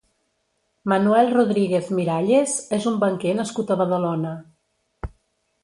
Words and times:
Manuel 0.93 1.29
Rodríguez 1.35 1.91
Miralles 1.99 2.55
és 2.79 2.87
un 2.93 2.97
banquer 3.05 3.35
nascut 3.43 3.75
a 3.77 3.81
Badalona. 3.85 4.33